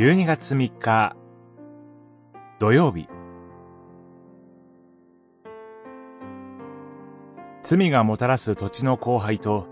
[0.00, 1.14] 12月3日
[2.58, 3.06] 土曜日。
[7.60, 9.66] 罪がもたらす土地の荒廃と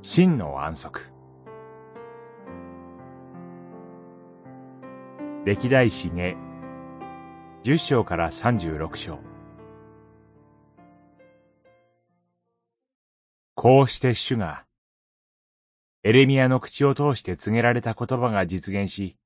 [0.00, 1.12] 真の安息。
[5.44, 6.34] 歴代史下
[7.62, 9.18] 10章から36章。
[13.54, 14.64] こうして主が
[16.04, 19.18] エレミアの口を通して告げられた言葉が実現し、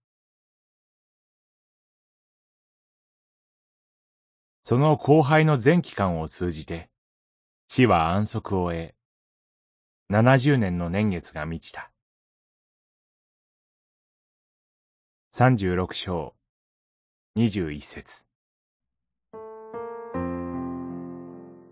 [4.71, 6.91] その後輩の全期間を通じて、
[7.67, 8.95] 地は安息を得、
[10.09, 11.91] 七十年の年月が満ちた。
[15.33, 16.37] 三十六章、
[17.35, 18.27] 二十一節。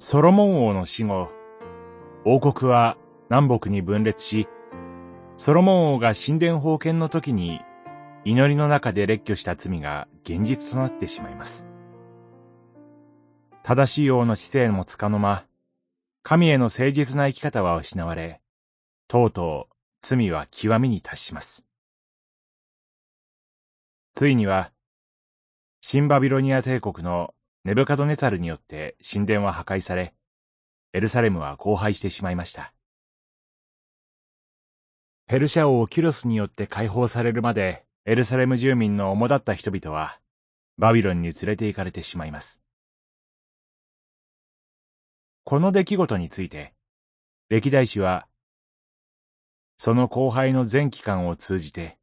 [0.01, 1.29] ソロモン王の死後、
[2.25, 2.97] 王国は
[3.31, 4.49] 南北に分裂し、
[5.37, 7.61] ソロモン王が神殿封建の時に
[8.25, 11.68] 祈りの中で列挙した罪が現実となってしまいます。
[13.69, 15.45] 正しい王の姿勢もつかの間、
[16.23, 18.41] 神への誠実な生き方は失われ、
[19.09, 21.67] とうとう罪は極みに達します。
[24.15, 24.73] ついには、
[25.83, 27.35] 新バビロニア帝国の
[27.67, 30.15] ネブカドネツァルによって神殿は破壊され、
[30.95, 32.73] エルサレムは荒廃してしまいました。
[35.27, 40.19] ペルシャ王キュロスによって解放されるまで、エルサレム住民の主だった人々は、
[40.79, 42.63] バビロンに連れて行かれてしまいます。
[45.49, 46.75] この出来事について、
[47.49, 48.27] 歴代史は、
[49.79, 51.97] その後輩の全期間を通じて、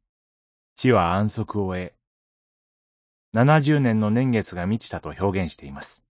[0.74, 1.92] 地は安息を得、
[3.36, 6.02] 70年の年月が満ちたと表現しています。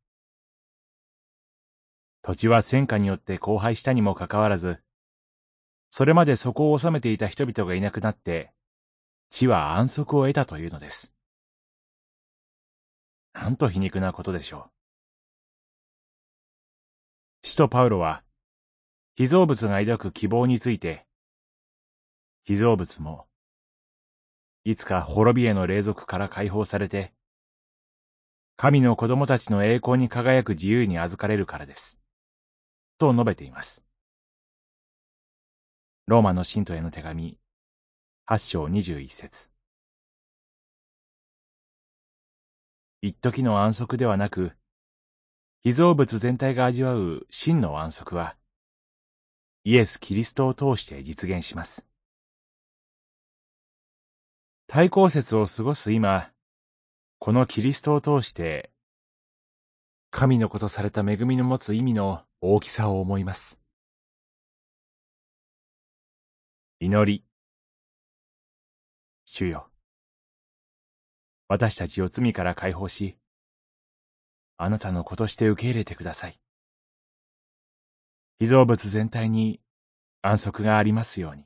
[2.23, 4.81] 土地は戦火によって荒廃したにもかかわらず、
[5.91, 8.51] それまでそこを治めていた人々がいなくなって、
[9.29, 11.13] 地は安息を得たというのです。
[13.35, 14.86] なんと皮肉なことでしょう。
[17.57, 18.23] 使徒パウロは、
[19.15, 21.07] 被造物が抱く希望について、
[22.45, 23.25] 被造物も、
[24.65, 27.15] いつか滅びへの霊俗から解放されて、
[28.59, 31.99] 神の子供たちの栄光に輝く自由に預かれるからです。
[32.99, 33.83] と述べています。
[36.09, 37.39] ローマの信徒への手紙、
[38.27, 39.49] 八章二十一節。
[43.01, 44.53] 一時の安息ではなく、
[45.63, 48.37] 被造物全体が味わう真の安息は、
[49.65, 51.87] イエス・キリストを通して実現します。
[54.69, 56.31] 対抗節を過ごす今、
[57.19, 58.71] このキリストを通して、
[60.11, 63.61] 神のことされた恵みの持つ意味の大きさを思います。
[66.79, 67.25] 祈り。
[69.25, 69.69] 主よ。
[71.49, 73.17] 私たちを罪から解放し、
[74.59, 76.41] あなたの子として受け入れてください。
[78.39, 79.61] 被造物全体に
[80.23, 81.45] 安息がありますように。